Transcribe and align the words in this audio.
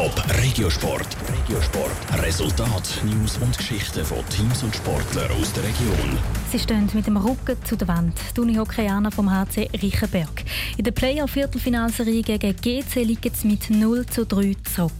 Top 0.00 0.24
Regiosport. 0.42 1.14
Regiosport. 1.30 2.22
Resultat, 2.22 3.02
News 3.04 3.36
und 3.36 3.54
Geschichten 3.54 4.02
von 4.02 4.26
Teams 4.30 4.62
und 4.62 4.74
Sportlern 4.74 5.30
aus 5.32 5.52
der 5.52 5.62
Region. 5.64 6.18
Sie 6.50 6.58
stehen 6.58 6.88
mit 6.94 7.06
dem 7.06 7.18
Rücken 7.18 7.62
zu 7.64 7.76
der 7.76 7.86
Wand. 7.88 8.18
Die 8.34 8.40
Uni-Hockeyaner 8.40 9.10
vom 9.10 9.30
HC 9.30 9.68
Riechenberg. 9.82 10.42
In 10.78 10.84
der 10.84 10.92
Playoff-Viertelfinalserie 10.92 12.22
gegen 12.22 12.56
GC 12.56 13.04
liegen 13.04 13.34
sie 13.34 13.48
mit 13.48 13.68
0 13.68 14.06
zu 14.06 14.24
3 14.24 14.56
zurück. 14.74 14.92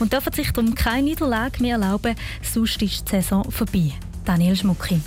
Und 0.00 0.14
dürfen 0.14 0.32
sich 0.32 0.50
darum 0.52 0.74
keine 0.74 1.02
Niederlage 1.02 1.60
mehr 1.60 1.74
erlauben, 1.74 2.14
sonst 2.42 2.80
ist 2.80 3.08
die 3.08 3.10
Saison 3.10 3.44
vorbei. 3.50 3.92
Daniel 4.24 4.56
Schmucki. 4.56 5.02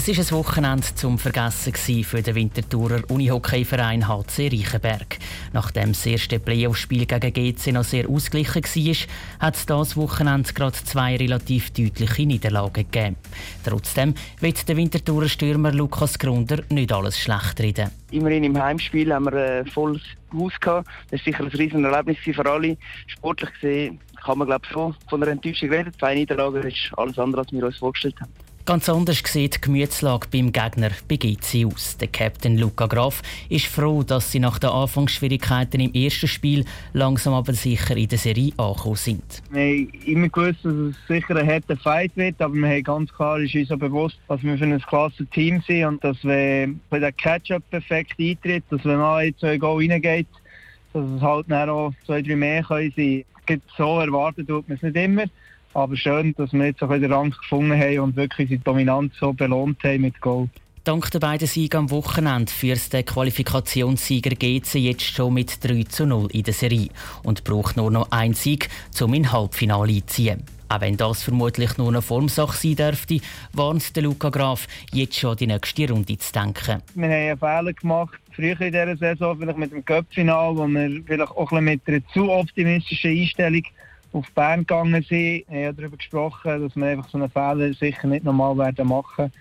Es 0.00 0.06
war 0.06 0.14
ein 0.14 0.30
Wochenende 0.30 0.86
zum 0.94 1.18
Vergessen 1.18 1.74
für 2.04 2.22
den 2.22 2.36
Winterthurer 2.36 3.02
Unihockeyverein 3.08 4.06
HC 4.06 4.46
Reichenberg. 4.46 5.18
Nachdem 5.52 5.88
das 5.88 6.06
erste 6.06 6.38
Playoff-Spiel 6.38 7.04
gegen 7.04 7.32
GC 7.32 7.72
noch 7.72 7.82
sehr 7.82 8.08
ausgeglichen 8.08 8.62
war, 8.62 9.46
hat 9.48 9.56
es 9.56 9.66
dieses 9.66 9.96
Wochenende 9.96 10.52
gerade 10.52 10.76
zwei 10.84 11.16
relativ 11.16 11.72
deutliche 11.72 12.26
Niederlagen 12.26 12.74
gegeben. 12.74 13.16
Trotzdem 13.64 14.14
wird 14.38 14.68
der 14.68 14.76
Winterthurer 14.76 15.28
Stürmer 15.28 15.72
Lukas 15.72 16.16
Grunder 16.16 16.62
nicht 16.70 16.92
alles 16.92 17.18
schlecht 17.18 17.58
reden. 17.58 17.90
Immerhin 18.12 18.44
im 18.44 18.56
Heimspiel 18.56 19.12
haben 19.12 19.24
wir 19.24 19.62
ein 19.62 19.66
volles 19.66 20.02
Haus 20.32 20.52
gehabt. 20.60 20.88
Das 21.10 21.18
war 21.18 21.24
sicher 21.24 21.40
ein 21.42 21.48
riesen 21.48 21.84
Erlebnis 21.84 22.18
für 22.18 22.46
alle. 22.48 22.76
Sportlich 23.08 23.50
gesehen 23.54 23.98
kann 24.24 24.38
man 24.38 24.46
glaube 24.46 24.64
ich 24.64 25.10
von 25.10 25.20
einer 25.20 25.32
Enttäuschung 25.32 25.70
reden. 25.70 25.92
Zwei 25.98 26.14
Niederlagen 26.14 26.62
ist 26.62 26.92
alles 26.96 27.18
andere, 27.18 27.40
als 27.40 27.50
wir 27.50 27.66
uns 27.66 27.78
vorgestellt 27.78 28.14
haben. 28.20 28.47
Ganz 28.68 28.86
anders 28.90 29.22
sieht 29.24 29.54
die 29.54 29.60
Gemütslage 29.62 30.28
beim 30.30 30.52
Gegner 30.52 30.90
bei 31.08 31.16
GC 31.16 31.64
aus. 31.64 31.96
Der 31.96 32.08
Captain 32.08 32.58
Luca 32.58 32.84
Graf 32.84 33.22
ist 33.48 33.64
froh, 33.64 34.02
dass 34.02 34.30
sie 34.30 34.40
nach 34.40 34.58
den 34.58 34.68
Anfangsschwierigkeiten 34.68 35.80
im 35.80 35.94
ersten 35.94 36.28
Spiel 36.28 36.66
langsam 36.92 37.32
aber 37.32 37.54
sicher 37.54 37.96
in 37.96 38.08
der 38.08 38.18
Serie 38.18 38.52
angekommen 38.58 38.96
sind. 38.96 39.42
Wir 39.50 39.62
haben 39.62 39.92
immer 40.04 40.28
gewusst, 40.28 40.58
dass 40.64 40.74
es 40.74 40.96
sicher 41.08 41.36
ein 41.36 41.46
harter 41.46 41.78
Fight 41.78 42.14
wird, 42.16 42.42
aber 42.42 42.52
wir 42.52 42.68
haben 42.68 42.82
ganz 42.82 43.10
klar 43.14 43.40
ist 43.40 43.54
uns 43.54 43.68
bewusst, 43.70 44.18
dass 44.28 44.42
wir 44.42 44.58
für 44.58 44.64
ein 44.64 44.78
klasse 44.82 45.24
Team 45.24 45.62
sind 45.66 45.86
und 45.86 46.04
dass 46.04 46.22
wenn 46.22 46.78
der 46.92 47.12
Catch-up-Effekt 47.12 48.20
eintritt, 48.20 48.64
dass 48.68 48.84
wenn 48.84 48.98
man 48.98 49.20
ein, 49.20 49.34
zwei 49.40 49.56
Goal 49.56 49.78
reingeht, 49.78 50.28
dass 50.92 51.06
es 51.08 51.22
halt 51.22 51.46
dann 51.48 51.70
auch 51.70 51.94
zwei, 52.04 52.20
drei 52.20 52.36
mehr 52.36 52.62
können 52.62 52.92
sein. 52.94 53.24
So 53.78 53.98
erwartet 53.98 54.46
tut 54.46 54.68
man 54.68 54.76
es 54.76 54.82
nicht 54.82 54.96
immer. 54.96 55.24
Aber 55.74 55.96
schön, 55.96 56.34
dass 56.36 56.52
wir 56.52 56.66
jetzt 56.66 56.82
auch 56.82 56.90
wieder 56.90 57.10
Rang 57.10 57.30
gefunden 57.30 57.78
haben 57.78 58.00
und 58.00 58.16
wirklich 58.16 58.48
die 58.48 58.58
Dominanz 58.58 59.14
so 59.20 59.32
belohnt 59.32 59.82
haben 59.84 60.02
mit 60.02 60.20
Goal. 60.20 60.48
Dank 60.84 61.10
der 61.10 61.18
beiden 61.18 61.46
Siegen 61.46 61.80
am 61.80 61.90
Wochenende 61.90 62.50
führt 62.50 62.92
der 62.94 63.02
Qualifikationssieger 63.02 64.30
GC 64.30 64.76
jetzt 64.76 65.02
schon 65.02 65.34
mit 65.34 65.62
3 65.62 65.82
zu 65.82 66.06
0 66.06 66.28
in 66.32 66.44
der 66.44 66.54
Serie 66.54 66.88
und 67.22 67.44
braucht 67.44 67.76
nur 67.76 67.90
noch 67.90 68.10
einen 68.10 68.32
Sieg, 68.32 68.70
um 69.00 69.12
in 69.12 69.30
Halbfinale 69.30 69.92
einzuziehen. 69.92 70.44
Auch 70.70 70.80
wenn 70.80 70.96
das 70.96 71.22
vermutlich 71.22 71.76
nur 71.78 71.88
eine 71.88 72.02
Formsache 72.02 72.56
sein 72.56 72.76
dürfte, 72.76 73.20
warnt 73.52 73.96
der 73.96 74.02
Luca 74.02 74.28
Graf, 74.28 74.66
jetzt 74.92 75.18
schon 75.18 75.36
die 75.36 75.46
nächste 75.46 75.90
Runde 75.90 76.18
zu 76.18 76.32
denken. 76.32 76.82
Wir 76.94 77.08
haben 77.08 77.12
einen 77.12 77.38
Fehler 77.38 77.72
gemacht, 77.72 78.20
früher 78.32 78.60
in 78.60 78.72
dieser 78.72 78.96
Saison, 78.96 79.38
vielleicht 79.38 79.58
mit 79.58 79.72
dem 79.72 79.84
Cup-Final, 79.84 80.56
wo 80.56 80.66
wir 80.66 81.02
vielleicht 81.06 81.32
auch 81.32 81.52
ein 81.52 81.64
mit 81.64 81.80
einer 81.86 82.06
zu 82.12 82.30
optimistischen 82.30 83.10
Einstellung 83.10 83.62
auf 84.12 84.30
Bern 84.32 84.60
gegangen 84.60 85.04
sind. 85.08 85.44
Wir 85.48 85.68
haben 85.68 85.76
darüber 85.76 85.96
gesprochen, 85.96 86.62
dass 86.62 86.76
wir 86.76 86.86
einfach 86.86 87.08
so 87.08 87.18
einen 87.18 87.30
Fehler 87.30 87.72
sicher 87.74 88.06
nicht 88.06 88.24
nochmal 88.24 88.56
werden 88.56 88.88
machen. 88.88 89.32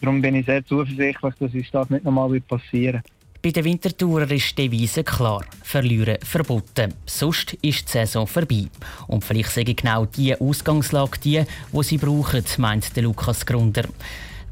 Darum 0.00 0.20
bin 0.20 0.34
ich 0.34 0.46
sehr 0.46 0.64
zuversichtlich, 0.64 1.34
dass 1.38 1.54
uns 1.54 1.70
das 1.70 1.90
nicht 1.90 2.04
nochmal 2.04 2.40
passieren 2.40 3.02
wird. 3.02 3.16
Bei 3.42 3.50
den 3.52 3.64
Wintertourer 3.64 4.28
ist 4.32 4.58
die 4.58 4.68
Devise 4.68 5.04
klar: 5.04 5.44
Verlieren 5.62 6.18
verboten. 6.22 6.92
Sonst 7.06 7.54
ist 7.62 7.86
die 7.86 7.92
Saison 7.92 8.26
vorbei. 8.26 8.66
Und 9.06 9.24
vielleicht 9.24 9.56
ich 9.56 9.76
genau 9.76 10.04
die 10.04 10.34
Ausgangslage 10.34 11.18
die, 11.22 11.44
die 11.72 11.82
sie 11.84 11.98
brauchen, 11.98 12.42
meint 12.58 12.96
der 12.96 13.04
Lukas 13.04 13.46
Grunder. 13.46 13.84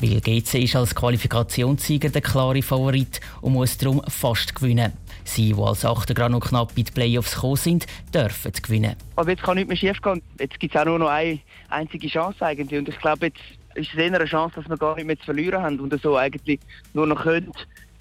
Weil 0.01 0.21
GC 0.21 0.65
ist 0.65 0.77
als 0.77 0.95
Qualifikationssieger 0.95 2.11
der 2.11 2.21
klare 2.21 2.63
Favorit 2.63 3.21
und 3.41 3.53
muss 3.53 3.79
darum 3.79 4.03
fast 4.09 4.55
gewinnen. 4.55 4.93
Sie, 5.25 5.53
die 5.53 5.61
als 5.61 5.85
Achter 5.85 6.15
gerade 6.15 6.33
noch 6.33 6.41
knapp 6.41 6.73
in 6.77 6.85
die 6.85 6.93
Playoffs 6.93 7.35
gekommen 7.35 7.57
sind, 7.57 7.87
dürfen 8.13 8.53
gewinnen. 8.53 8.97
Aber 9.17 9.31
jetzt 9.31 9.43
kann 9.43 9.57
nichts 9.57 9.69
mehr 9.69 9.77
schief 9.77 10.03
gehen. 10.03 10.23
Jetzt 10.39 10.61
gibt 10.61 10.75
es 10.75 10.81
auch 10.81 10.85
nur 10.85 10.99
noch 10.99 11.09
eine 11.09 11.39
einzige 11.71 12.09
Chance 12.09 12.45
eigentlich. 12.45 12.79
Und 12.79 12.89
ich 12.89 12.99
glaube, 12.99 13.27
jetzt 13.27 13.41
ist 13.75 13.91
es 13.93 13.99
eher 13.99 14.15
eine 14.15 14.25
Chance, 14.27 14.57
dass 14.57 14.69
wir 14.69 14.77
gar 14.77 14.97
nicht 14.97 15.07
mehr 15.07 15.19
zu 15.19 15.25
verlieren 15.25 15.63
haben 15.63 15.81
und 15.81 16.01
so 16.03 16.17
eigentlich 16.17 16.61
nur 16.93 17.07
noch 17.07 17.23
können 17.23 17.53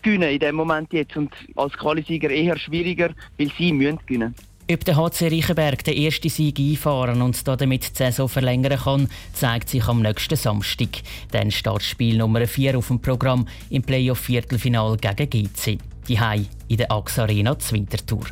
gewinnen 0.02 0.30
in 0.30 0.40
dem 0.40 0.56
Moment 0.56 0.92
jetzt. 0.92 1.16
Und 1.16 1.34
als 1.56 1.74
Qualisieger 1.74 2.30
eher 2.30 2.58
schwieriger, 2.58 3.12
weil 3.38 3.52
sie 3.58 3.72
müssen 3.72 4.00
gewinnen. 4.06 4.36
Ob 4.72 4.86
der 4.86 4.96
HC 4.96 5.28
Reichenberg 5.28 5.84
den 5.84 5.98
ersten 5.98 6.30
Sieg 6.30 6.58
einfahren 6.58 7.22
und 7.22 7.46
damit 7.48 7.84
die 7.84 7.98
Saison 7.98 8.30
verlängern 8.30 8.80
kann, 8.80 9.10
zeigt 9.34 9.70
sich 9.70 9.86
am 9.88 10.02
nächsten 10.02 10.38
Samstag. 10.38 11.02
Dann 11.32 11.52
steht 11.52 11.84
Spiel 11.84 12.18
Nummer 12.18 12.48
4 12.48 12.78
auf 12.78 12.88
dem 12.88 13.00
Programm 13.00 13.46
im 13.70 13.84
Playoff-Viertelfinal 13.84 14.98
gegen 14.98 15.30
GC. 15.30 15.78
Die 16.08 16.20
Hai 16.20 16.46
in 16.70 16.78
der 16.78 16.92
AXA 16.92 17.24
Arena 17.24 17.58
Winterthur. 17.72 18.26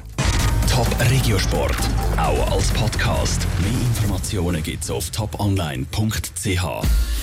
Top 0.69 0.87
Regiosport, 1.09 1.75
auch 2.15 2.51
als 2.51 2.71
Podcast. 2.71 3.45
Mehr 3.59 3.71
Informationen 3.71 4.63
gibt's 4.63 4.89
auf 4.89 5.09
toponline.ch. 5.09 6.63